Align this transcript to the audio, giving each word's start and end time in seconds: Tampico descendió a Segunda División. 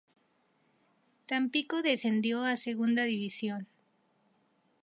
Tampico 1.27 1.83
descendió 1.83 2.41
a 2.43 2.55
Segunda 2.55 3.03
División. 3.03 3.67